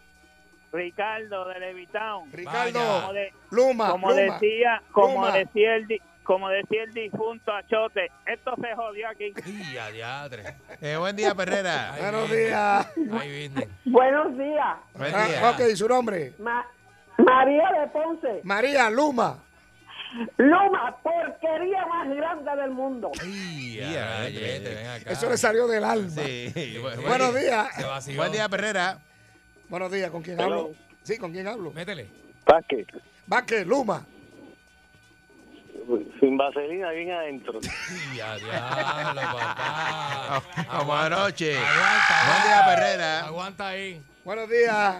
Ricardo 0.71 1.47
de 1.47 1.59
Levitown. 1.59 2.31
Ricardo. 2.31 2.79
Vaya. 2.79 3.01
Como, 3.01 3.13
de- 3.13 3.33
Luma. 3.51 3.89
como 3.91 4.09
Luma. 4.11 4.21
decía, 4.21 4.81
como 4.91 5.13
Luma. 5.25 5.31
decía 5.37 5.75
el 5.75 6.01
como 6.23 6.49
decía 6.49 6.83
el 6.83 6.93
difunto 6.93 7.53
Achote, 7.53 8.11
esto 8.25 8.53
se 8.61 8.75
jodió 8.75 9.07
aquí. 9.07 9.33
¡Y 9.45 9.77
a 9.77 9.89
diadre! 9.91 10.43
Eh, 10.81 10.97
buen 10.97 11.15
día, 11.15 11.33
Perrera. 11.33 11.93
Ay, 11.93 12.01
Buenos 12.01 12.29
viene. 12.29 12.45
días. 12.47 12.87
Ahí 13.21 13.29
viene. 13.31 13.67
Buenos 13.85 14.37
días. 14.37 14.77
Buen 14.93 15.15
Ah, 15.15 15.25
día. 15.25 15.49
ok, 15.51 15.75
su 15.75 15.87
nombre. 15.87 16.33
Ma- 16.39 16.67
María 17.17 17.63
de 17.79 17.87
Ponce. 17.87 18.41
María 18.43 18.89
Luma. 18.89 19.39
Luma, 20.37 20.95
porquería 21.03 21.85
más 21.85 22.07
grande 22.15 22.55
del 22.61 22.71
mundo. 22.71 23.11
¡Y 23.25 23.79
Y 23.79 23.95
a 23.95 24.15
a 24.15 24.17
rayete! 24.19 24.75
Ven 24.75 24.87
acá. 24.87 25.11
Eso 25.11 25.29
le 25.29 25.37
salió 25.37 25.67
del 25.67 25.83
alma. 25.83 26.09
Sí. 26.09 26.53
Bu- 26.55 27.01
Buenos 27.01 27.35
días. 27.39 27.75
Se 27.75 27.83
vació. 27.83 28.15
Buen 28.15 28.31
día, 28.31 28.47
Perrera. 28.49 28.99
Buenos 29.69 29.91
días, 29.91 30.09
¿con 30.09 30.21
quién 30.23 30.39
Hello. 30.39 30.59
hablo? 30.61 30.75
Sí, 31.03 31.17
¿con 31.17 31.31
quién 31.31 31.47
hablo? 31.47 31.71
Métele. 31.71 32.09
Vázquez, 32.45 32.87
Vázquez, 33.25 33.67
Luma. 33.67 34.05
sin 36.19 36.37
vaselina 36.37 36.91
bien 36.91 37.11
adentro. 37.11 37.59
¡Y 38.15 38.19
a 38.19 38.35
diablo, 38.37 39.21
papá! 39.21 40.43
Como 40.79 40.95
anoche. 40.95 41.57
Aguanta, 41.57 42.15
Buen 42.27 42.43
día, 42.43 42.59
aguanta. 42.59 42.75
Perrera. 42.75 43.19
Aguanta 43.25 43.67
ahí. 43.67 44.01
Buenos 44.23 44.49
días. 44.49 44.95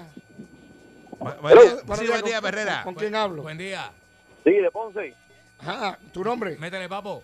Bu- 1.20 1.38
Buen 1.42 1.58
día. 1.60 1.74
Buenos 1.86 1.98
Sí, 2.00 2.04
días, 2.06 2.10
buen 2.10 2.22
¿con- 2.22 2.30
día, 2.30 2.42
Perrera. 2.42 2.84
¿Con 2.84 2.96
quién 2.96 3.16
hablo? 3.16 3.42
Buen 3.44 3.58
día. 3.58 3.92
Sí, 4.48 4.54
de 4.54 4.72
Ponce. 4.72 5.14
Ajá, 5.60 6.00
tu 6.14 6.24
nombre. 6.24 6.56
Métele, 6.58 6.88
papo. 6.88 7.22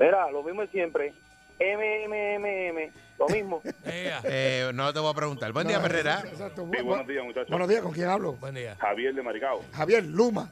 Mira, 0.00 0.28
lo 0.32 0.42
mismo 0.42 0.62
de 0.62 0.68
siempre. 0.68 1.14
M, 1.60 2.04
M, 2.04 2.34
M, 2.34 2.68
M. 2.70 2.92
Lo 3.20 3.28
mismo. 3.28 3.62
Eh, 3.86 4.70
no 4.74 4.92
te 4.92 4.98
voy 4.98 5.12
a 5.12 5.14
preguntar. 5.14 5.52
Buen 5.52 5.68
día, 5.68 5.76
No, 5.76 5.82
Perrera. 5.84 6.24
Exacto. 6.26 6.64
Sí, 6.72 6.78
Bu- 6.78 6.84
buenos 6.86 7.06
días, 7.06 7.24
muchachos. 7.24 7.50
Buenos 7.50 7.68
días, 7.68 7.82
¿con 7.82 7.92
quién 7.92 8.08
hablo? 8.08 8.32
Buen 8.32 8.54
día. 8.56 8.74
Javier 8.80 9.14
de 9.14 9.22
Maricao. 9.22 9.64
Javier 9.72 10.04
Luma. 10.04 10.50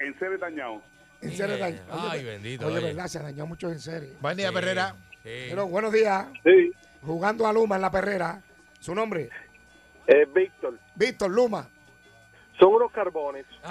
En 0.00 0.18
serio 0.18 0.38
dañado. 0.38 0.82
En 1.20 1.30
serio. 1.32 1.54
Oye, 1.64 1.80
Ay, 1.92 2.24
bendito, 2.24 2.66
Oye, 2.66 2.78
oye. 2.78 2.86
verdad, 2.86 3.06
se 3.06 3.20
dañó 3.20 3.46
mucho 3.46 3.70
en 3.70 3.78
serio. 3.78 4.14
Buen 4.20 4.36
día, 4.36 4.50
Sí. 4.50 5.28
Pero 5.50 5.68
buenos 5.68 5.92
días. 5.92 6.26
Sí, 6.42 6.72
Jugando 7.02 7.46
a 7.46 7.52
Luma 7.52 7.76
en 7.76 7.82
la 7.82 7.90
perrera. 7.92 8.42
Su 8.80 8.92
nombre, 8.94 9.30
es 10.08 10.32
Víctor. 10.32 10.78
Víctor 10.96 11.30
Luma. 11.30 11.68
Son 12.58 12.68
unos 12.74 12.90
carbones. 12.92 13.44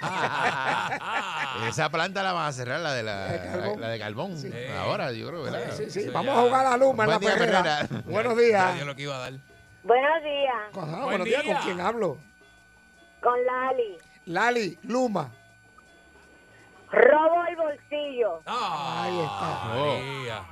Ah, 0.00 1.66
Esa 1.68 1.90
planta 1.90 2.22
la 2.22 2.32
van 2.32 2.46
a 2.46 2.52
cerrar, 2.52 2.80
la 2.80 2.92
de, 2.94 3.02
La 3.02 3.24
de 3.26 3.38
la, 3.38 3.44
carbón. 3.52 3.80
la 3.80 3.88
de 3.88 3.98
carbón. 3.98 4.36
Sí. 4.38 4.50
Ahora, 4.78 5.12
yo 5.12 5.28
creo, 5.28 5.42
¿verdad? 5.42 5.72
Sí, 5.76 5.90
sí, 5.90 6.08
vamos 6.08 6.26
ya- 6.34 6.38
a 6.40 6.42
jugar 6.44 6.66
a 6.66 6.76
Luma 6.76 7.04
en 7.04 7.10
la 7.10 7.18
día, 7.18 7.32
perrera. 7.34 7.62
Perrera. 7.62 8.02
Buenos 8.06 8.34
Ya 8.36 8.40
días. 8.72 8.86
lo 8.86 8.94
que 8.94 9.02
iba 9.02 9.16
a 9.16 9.18
dar. 9.18 9.32
Buenos 9.82 10.22
días. 10.22 10.54
Ajá, 10.72 10.86
Buen 10.86 11.02
buenos 11.04 11.26
días, 11.26 11.42
¿con 11.42 11.50
día. 11.52 11.60
quién 11.64 11.80
hablo? 11.80 12.18
Con 13.22 13.44
Lali. 13.44 13.98
Lali 14.26 14.78
Luma. 14.82 15.30
Robo 16.90 17.44
el 17.48 17.56
bolsillo. 17.56 18.40
Ah, 18.46 19.02
Ahí 19.04 19.18
está. 19.20 19.68
María. 19.68 20.42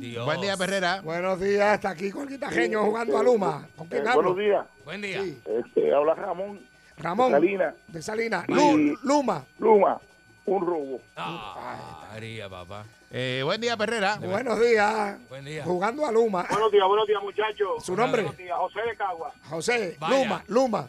Dios. 0.00 0.24
Buen 0.26 0.40
día, 0.40 0.56
Perrera. 0.56 1.00
Buenos 1.00 1.40
días, 1.40 1.74
está 1.74 1.90
aquí 1.90 2.10
con 2.10 2.22
el 2.24 2.28
guitajeño 2.30 2.84
jugando 2.84 3.18
a 3.18 3.22
Luma. 3.22 3.66
¿Con 3.76 3.86
quién 3.88 4.06
hablo? 4.06 4.34
buenos 4.34 4.38
días. 4.38 4.66
Buen 4.84 5.00
día. 5.00 5.22
Sí, 5.22 5.40
Este, 5.46 5.94
habla 5.94 6.14
Ramón 6.14 6.60
Ramón. 7.02 7.32
Salinas. 7.32 7.74
De 7.88 8.02
Salina. 8.02 8.44
Sí. 8.46 8.52
Lu- 8.54 8.98
Luma. 9.02 9.44
Luma. 9.58 10.00
Un 10.44 10.66
robo. 10.66 11.00
Ah, 11.16 12.04
María, 12.12 12.48
papá. 12.48 12.84
Eh, 13.10 13.42
buen 13.44 13.60
día, 13.60 13.76
Perrera. 13.76 14.16
Buenos 14.16 14.58
días. 14.60 15.18
Buen 15.28 15.44
día. 15.44 15.62
Jugando 15.64 16.04
a 16.06 16.10
Luma. 16.12 16.46
Buenos 16.50 16.72
días, 16.72 16.86
buenos 16.88 17.06
días, 17.06 17.22
muchachos. 17.22 17.84
¿Su 17.84 17.94
nombre? 17.94 18.22
Buenos 18.22 18.38
días, 18.38 18.56
José 18.58 18.80
de 18.82 18.96
Cagua. 18.96 19.32
José, 19.48 19.96
Vaya. 20.00 20.16
Luma, 20.24 20.44
Luma. 20.48 20.88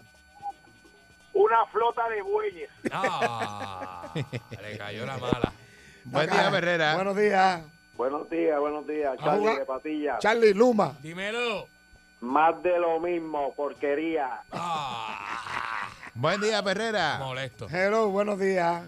Una 1.34 1.66
flota 1.72 2.08
de 2.10 2.22
bueyes. 2.22 2.70
Ah, 2.92 4.12
le 4.62 4.78
cayó 4.78 5.06
la 5.06 5.18
mala. 5.18 5.52
Buen 6.06 6.30
Acá. 6.30 6.42
día, 6.42 6.52
Perrera. 6.52 6.96
Buenos 6.96 7.16
días. 7.18 7.62
Buenos 7.96 8.30
días, 8.30 8.60
buenos 8.60 8.88
días, 8.88 9.16
jugar. 9.20 9.60
de 9.60 9.66
Patilla. 9.66 10.18
Charlie, 10.20 10.54
Luma. 10.54 10.94
Dímelo. 11.02 11.68
Más 12.22 12.62
de 12.64 12.80
lo 12.80 13.00
mismo, 13.00 13.54
porquería. 13.54 14.42
Ah, 14.52 15.73
Buen 16.16 16.42
día, 16.42 16.62
Perrera. 16.64 17.18
molesto. 17.20 17.68
Hello, 17.70 18.10
buenos 18.10 18.40
días. 18.40 18.84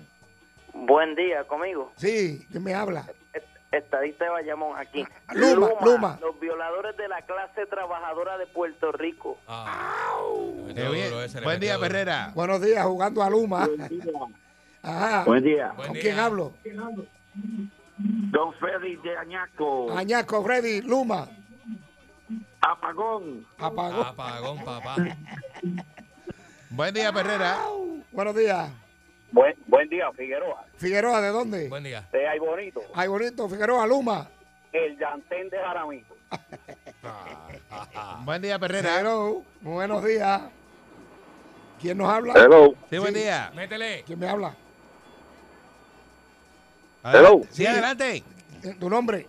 Buen 0.74 1.16
día, 1.16 1.44
conmigo. 1.46 1.92
Sí, 1.96 2.46
¿quién 2.52 2.64
me 2.64 2.74
habla? 2.74 3.06
Est- 3.34 3.46
Estadista 3.72 4.26
de 4.26 4.30
Bayamón 4.32 4.78
aquí. 4.78 5.04
Luma, 5.34 5.70
Luma. 5.84 6.18
Los 6.22 6.40
violadores 6.40 6.96
de 6.98 7.08
la 7.10 7.22
clase 7.24 7.66
trabajadora 7.66 8.38
de 8.38 8.46
Puerto 8.48 8.92
Rico. 8.94 9.38
Ah, 9.48 10.14
duro 10.74 11.22
ese, 11.24 11.42
Buen 11.42 11.60
día, 11.60 11.76
duro. 11.76 11.88
Perrera. 11.88 12.32
Buenos 12.36 12.62
días, 12.62 12.86
jugando 12.86 13.22
a 13.24 13.30
Luma. 13.30 13.68
Ajá. 14.84 15.24
Buen 15.26 15.44
día. 15.44 15.74
Buen 15.76 15.88
¿Con 15.88 15.94
día. 15.94 16.02
quién 16.04 16.20
hablo? 16.20 16.54
Don 17.98 18.54
Félix 18.54 19.02
de 19.04 19.18
Añaco. 19.18 19.92
Añasco, 19.98 20.44
Freddy, 20.44 20.82
Luma. 20.82 21.28
Apagón. 22.62 23.46
Apagó. 23.58 24.02
Apagón, 24.04 24.64
papá. 24.64 24.96
Buen 26.76 26.94
día, 26.94 27.14
Perrera. 27.14 27.58
Buenos 28.12 28.36
días. 28.36 28.70
Buen, 29.32 29.56
buen 29.66 29.88
día, 29.88 30.12
Figueroa. 30.12 30.66
Figueroa, 30.76 31.22
¿de 31.22 31.30
dónde? 31.30 31.70
Buen 31.70 31.86
día. 31.86 32.06
De 32.12 32.28
Ay 32.28 32.38
Bonito. 32.38 32.82
Ay, 32.94 33.08
bonito, 33.08 33.48
Figueroa, 33.48 33.88
Luma. 33.88 34.28
El 34.74 34.98
Yantén 35.00 35.50
de 35.50 35.58
Jaramito. 35.58 36.16
Buen 38.26 38.42
día, 38.42 38.60
Perrera. 38.60 39.00
Hello, 39.00 39.44
buenos 39.62 40.04
días. 40.04 40.42
¿Quién 41.80 41.98
nos 41.98 42.10
habla? 42.10 42.34
Hello. 42.36 42.74
Sí, 42.90 42.98
buen 42.98 43.14
Sí. 43.14 43.22
día. 43.22 43.52
Métele. 43.56 44.04
¿Quién 44.06 44.20
me 44.20 44.28
habla? 44.28 44.54
Sí, 47.06 47.48
Sí. 47.52 47.66
adelante. 47.68 48.24
Eh, 48.64 48.76
¿Tu 48.78 48.90
nombre? 48.90 49.28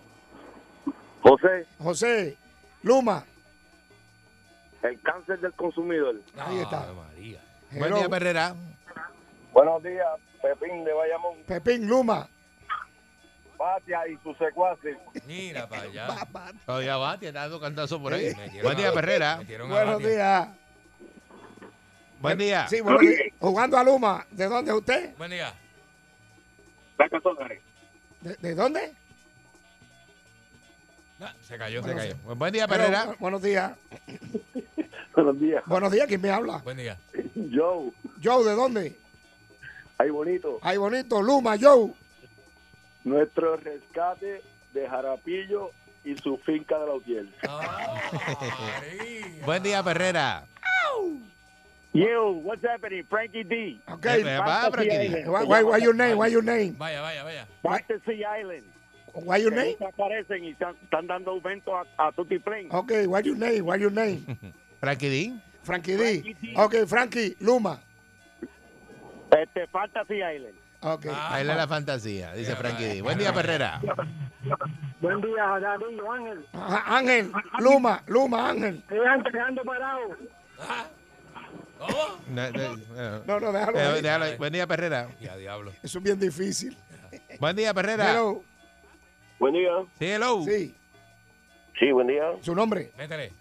José, 1.21 1.65
José, 1.79 2.37
Luma. 2.83 3.23
El 4.87 5.01
cáncer 5.01 5.39
del 5.39 5.53
consumidor. 5.53 6.15
Ahí 6.37 6.59
está. 6.59 6.83
Ave 6.83 6.93
María. 6.93 7.41
Buen 7.71 7.93
día, 7.93 8.09
Perrera. 8.09 8.55
Buenos 9.53 9.81
días, 9.83 10.07
Pepín 10.41 10.83
de 10.85 10.93
Bayamón. 10.93 11.37
Pepín, 11.47 11.87
Luma. 11.87 12.27
Patia 13.57 14.07
y 14.07 14.15
sus 14.17 14.37
secuaces. 14.37 14.97
Mira 15.25 15.67
para 15.67 15.81
allá. 15.83 16.07
Todavía 16.65 17.17
te 17.19 17.27
está 17.27 17.41
dando 17.41 17.59
cantazo 17.59 17.99
por 18.01 18.13
ahí. 18.13 18.31
Buen 18.61 18.77
día, 18.77 18.91
Perrera. 18.93 19.37
Buenos 19.47 19.69
Batia. 19.95 20.07
días. 20.07 20.47
Buen 22.19 22.37
día. 22.37 22.67
Sí, 22.67 22.81
buenos 22.81 23.01
días. 23.01 23.19
Jugando 23.39 23.77
a 23.77 23.83
Luma. 23.83 24.25
¿De 24.31 24.45
dónde 24.45 24.71
es 24.71 24.77
usted? 24.77 25.15
Buen 25.17 25.31
día. 25.31 25.53
¿De, 28.21 28.35
de 28.35 28.55
dónde? 28.55 28.93
Ah, 31.19 31.33
se 31.41 31.57
cayó. 31.57 31.81
Se 31.83 31.95
cayó. 31.95 32.15
Buen 32.35 32.53
día, 32.53 32.67
Perrera. 32.67 33.05
bu- 33.07 33.17
buenos 33.17 33.41
días. 33.41 33.71
Buenos 35.17 35.39
días. 35.39 35.63
Buenos 35.65 35.91
días, 35.91 36.07
¿quién 36.07 36.21
me 36.21 36.29
habla? 36.29 36.59
Buen 36.59 36.77
día. 36.77 36.95
Joe, 37.35 37.91
Joe, 38.23 38.45
¿de 38.45 38.53
dónde? 38.53 38.95
ay 39.97 40.11
bonito. 40.11 40.59
Ay, 40.61 40.77
bonito, 40.77 41.23
Luma, 41.23 41.57
Joe. 41.59 41.91
Nuestro 43.03 43.57
rescate 43.57 44.43
de 44.75 44.87
Jarapillo 44.87 45.71
y 46.03 46.15
su 46.17 46.37
finca 46.37 46.77
de 46.77 46.85
la 46.85 46.93
Utiel. 46.93 47.33
Ah. 47.49 47.99
Buen 49.43 49.63
día, 49.63 49.81
Perrera. 49.81 50.45
Yo, 51.93 52.29
what's 52.43 52.63
happening? 52.63 53.03
Frankie 53.09 53.43
D. 53.43 53.79
Ok. 53.87 54.05
Eh, 54.05 54.37
va, 54.37 54.69
Frankie. 54.69 55.23
Why, 55.25 55.45
why, 55.45 55.63
why 55.63 55.81
your 55.81 55.95
name? 55.95 56.15
Why 56.19 56.27
your 56.31 56.43
name? 56.43 56.75
Vaya, 56.77 57.01
vaya, 57.01 57.23
vaya. 57.23 57.47
Fantasy 57.63 58.23
Island. 58.23 58.65
Why 59.15 59.37
your 59.37 59.51
name? 59.51 59.77
aparecen 59.81 60.43
y 60.43 60.51
están, 60.51 61.07
dando 61.07 61.31
aumento 61.31 61.75
a, 61.75 61.87
a 61.97 62.11
Tutti 62.11 62.37
Plain. 62.37 62.67
Ok, 62.69 63.07
why 63.07 63.21
your 63.23 63.35
name? 63.35 63.61
Why 63.65 63.77
your 63.77 63.91
name? 63.91 64.23
Frankie 64.79 65.09
D. 65.09 65.33
Frankie 65.63 65.93
D. 65.95 66.21
Frankie 66.21 66.33
D. 66.33 66.53
Ok, 66.57 66.75
Frankie, 66.87 67.35
Luma. 67.39 67.79
Este, 69.31 69.67
Fantasy 69.67 70.15
Island. 70.15 70.55
Ok. 70.81 71.07
Ah, 71.11 71.29
Baila 71.31 71.55
la 71.55 71.67
fantasía, 71.67 72.33
dice 72.33 72.55
Frankie 72.55 72.85
D. 72.85 73.01
Buen 73.01 73.17
día, 73.17 73.33
Perrera. 73.33 73.81
Buen 75.01 75.21
día, 75.21 75.43
Darío 75.59 76.11
Ángel. 76.11 76.45
Ajá, 76.53 76.97
Ángel, 76.97 77.31
Luma, 77.59 78.03
Luma, 78.07 78.49
Ángel. 78.49 78.77
Estoy 78.89 79.39
ando 79.39 79.63
parado. 79.63 80.01
Ah. 80.59 80.85
¿Cómo? 81.79 81.97
No, 82.29 82.51
no, 82.51 82.75
no. 82.77 83.19
No, 83.25 83.39
no, 83.39 83.51
déjalo 83.51 83.79
Eh, 83.79 84.01
déjalo 84.01 84.25
ahí. 84.25 84.37
Buen 84.37 84.53
día, 84.53 84.65
Perrera. 84.65 85.09
Ya, 85.19 85.35
diablo. 85.37 85.71
Eso 85.83 85.97
es 85.99 86.03
bien 86.03 86.19
difícil. 86.19 86.75
Buen 87.39 87.55
día, 87.55 87.73
Perrera. 87.73 88.11
Hello. 88.11 88.43
Buen 89.39 89.53
día. 89.53 89.71
Sí, 89.99 90.05
hello. 90.05 90.43
Sí, 90.43 90.75
Sí, 91.79 91.91
buen 91.91 92.07
día. 92.07 92.23
su 92.41 92.55
nombre. 92.55 92.91
Métele. 92.97 93.31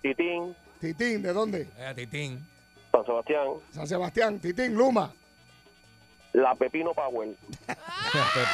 Titín, 0.00 0.56
Titín, 0.80 1.22
¿de 1.22 1.32
dónde? 1.32 1.68
Eh, 1.78 1.92
Titín. 1.94 2.46
San 2.92 3.04
Sebastián. 3.04 3.46
San 3.72 3.86
Sebastián. 3.86 4.38
Titín, 4.38 4.74
Luma. 4.74 5.12
La 6.32 6.54
Pepino 6.54 6.92
Power. 6.92 7.28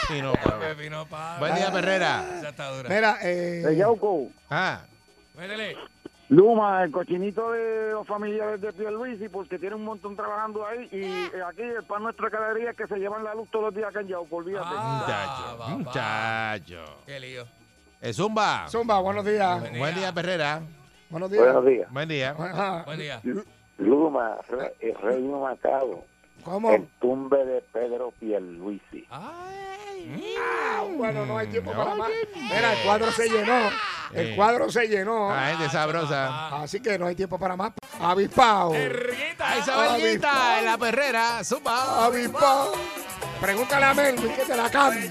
Pepino, 0.09 0.33
Eh, 0.33 0.39
Pablo. 0.45 0.61
Pepino 0.69 1.07
Pablo. 1.07 1.39
Buen 1.41 1.55
día, 1.57 1.73
Perrera. 1.73 2.25
Esa 2.39 2.49
está 2.51 2.71
dura. 2.71 2.89
Mira, 2.89 3.19
eh, 3.23 3.75
Yauco. 3.77 4.29
Ah, 4.51 4.83
Métele. 5.37 5.77
Luma, 6.29 6.83
el 6.85 6.91
cochinito 6.93 7.51
de 7.53 7.91
los 7.93 8.07
familiares 8.07 8.61
de 8.61 8.73
Pierluisi, 8.73 9.29
porque 9.29 9.59
tiene 9.59 9.75
un 9.75 9.85
montón 9.85 10.17
trabajando 10.17 10.65
ahí. 10.67 10.89
Y 10.93 11.03
eh, 11.05 11.43
aquí 11.47 11.61
el 11.63 11.83
pan 11.85 12.05
nuestra 12.05 12.31
caladería 12.31 12.71
es 12.71 12.77
que 12.77 12.87
se 12.87 12.97
llevan 12.97 13.23
la 13.25 13.35
luz 13.35 13.49
todos 13.51 13.67
los 13.67 13.75
días 13.75 13.89
acá 13.91 14.01
en 14.01 14.09
Yauco, 14.09 14.37
olvídate. 14.37 14.67
Ah, 14.71 15.01
muchacho. 15.03 15.59
papá. 15.59 15.69
Muchacho. 15.77 17.03
Qué 17.05 17.21
lío. 17.21 17.45
Eh, 18.01 18.13
Zumba. 18.15 18.67
Zumba, 18.69 18.99
buenos 19.01 19.25
días. 19.27 19.61
Buen 19.61 19.79
Buen 19.79 19.95
día, 19.95 20.13
Perrera. 20.13 20.63
Buenos 21.13 21.31
días. 21.31 21.65
días. 21.67 21.93
Buen 21.93 22.09
día. 22.09 22.31
Ajá. 22.39 22.83
Buen 22.87 22.99
día. 22.99 23.21
Luma, 23.77 24.39
el 24.81 24.95
reino 24.95 25.41
macado. 25.41 26.05
¿Cómo? 26.43 26.89
tumbe 27.01 27.45
de 27.45 27.61
Pedro 27.73 28.13
Pierluisi. 28.19 29.07
Ay. 29.11 30.35
Ah, 30.41 30.85
bueno, 30.97 31.27
no 31.27 31.37
hay 31.37 31.49
tiempo 31.49 31.73
No. 31.73 31.85
para 31.85 31.95
más. 31.95 32.09
Mira, 32.35 32.73
el 32.73 32.83
cuadro 32.85 33.13
se 33.13 33.29
llenó. 33.29 33.71
El 34.15 34.35
cuadro 34.35 34.71
se 34.71 34.89
llenó. 34.89 35.29
La 35.31 35.49
gente 35.49 35.69
sabrosa. 35.69 36.63
Así 36.63 36.81
que 36.81 36.99
no 36.99 37.07
hay 37.07 37.15
tiempo 37.15 37.39
para 37.39 37.57
más. 37.57 37.73
Avispao. 38.01 38.75
Erguita. 38.75 39.59
Isabelita 39.59 40.59
en 40.61 40.65
la 40.65 40.79
perrera. 40.79 41.45
Zumba. 41.45 42.07
Avispao. 42.07 42.73
Pregúntale 43.41 43.85
a 43.85 43.95
Melvin 43.95 44.33
que 44.35 44.45
te 44.45 44.57
la 44.57 44.71
cante. 44.71 45.11